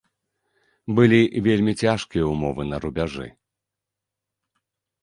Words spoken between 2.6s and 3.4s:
на рубяжы.